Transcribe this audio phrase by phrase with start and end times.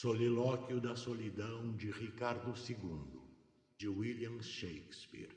[0.00, 3.20] Solilóquio da Solidão de Ricardo II,
[3.76, 5.34] de William Shakespeare.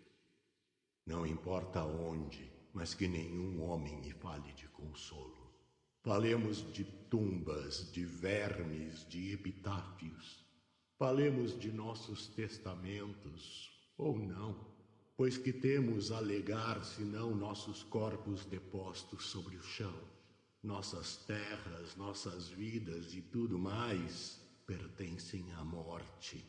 [1.03, 5.51] Não importa onde, mas que nenhum homem me fale de consolo.
[6.03, 10.45] Falemos de tumbas, de vermes, de epitáfios.
[10.96, 14.64] Falemos de nossos testamentos, ou não,
[15.18, 20.00] pois que temos a alegar senão nossos corpos depostos sobre o chão?
[20.62, 24.39] Nossas terras, nossas vidas e tudo mais
[24.71, 26.46] pertencem à morte,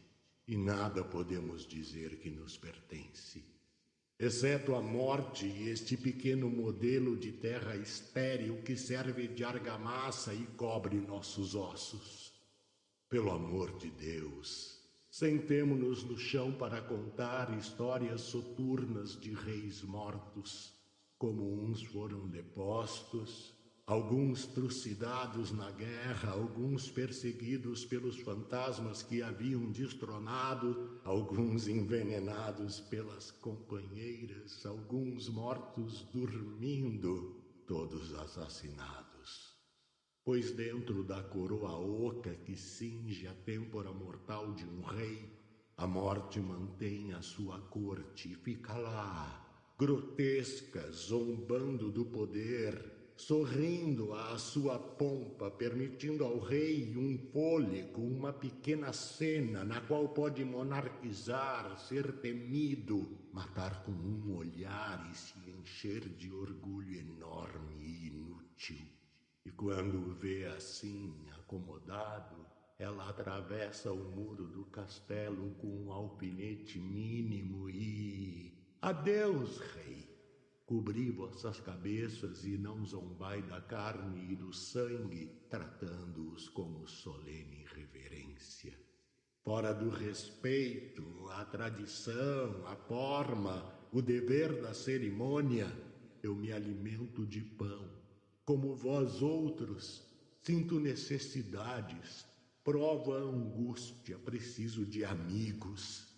[0.47, 3.45] e nada podemos dizer que nos pertence.
[4.17, 10.47] Exceto a morte e este pequeno modelo de terra estéril que serve de argamassa e
[10.57, 12.33] cobre nossos ossos.
[13.09, 14.81] Pelo amor de Deus,
[15.11, 20.73] sentemo-nos no chão para contar histórias soturnas de reis mortos,
[21.19, 23.53] como uns foram depostos
[23.85, 34.65] Alguns trucidados na guerra, alguns perseguidos pelos fantasmas que haviam destronado, alguns envenenados pelas companheiras,
[34.65, 39.57] alguns mortos dormindo, todos assassinados.
[40.25, 45.29] Pois dentro da coroa oca que cinge a têmpora mortal de um rei,
[45.77, 54.39] a morte mantém a sua corte e fica lá, grotesca, zombando do poder, sorrindo à
[54.39, 62.21] sua pompa, permitindo ao rei um fôlego, uma pequena cena na qual pode monarquizar, ser
[62.21, 68.87] temido, matar com um olhar e se encher de orgulho enorme e inútil.
[69.45, 72.37] E quando o vê assim, acomodado,
[72.79, 78.53] ela atravessa o muro do castelo com um alfinete mínimo e.
[78.81, 80.12] Adeus, rei!
[80.73, 88.73] Cobri vossas cabeças e não zombai da carne e do sangue, tratando-os como solene reverência.
[89.45, 95.71] Fora do respeito, a tradição, a forma, o dever da cerimônia,
[96.23, 97.87] eu me alimento de pão.
[98.43, 100.11] Como vós outros,
[100.41, 102.25] sinto necessidades,
[102.65, 106.09] provo a angústia, preciso de amigos.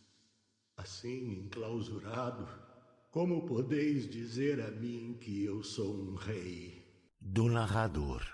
[0.76, 2.46] Assim, enclausurado,
[3.14, 6.84] como podeis dizer a mim que eu sou um rei?
[7.20, 8.26] Do narrador.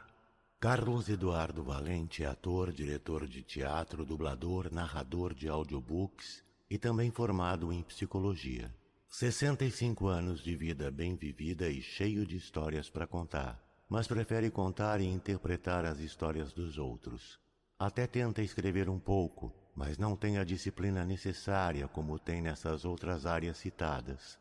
[0.59, 7.71] Carlos Eduardo Valente é ator, diretor de teatro, dublador, narrador de audiobooks e também formado
[7.71, 8.75] em psicologia.
[9.11, 14.99] 65 anos de vida bem vivida e cheio de histórias para contar, mas prefere contar
[15.03, 17.39] e interpretar as histórias dos outros.
[17.79, 23.27] Até tenta escrever um pouco, mas não tem a disciplina necessária como tem nessas outras
[23.27, 24.41] áreas citadas.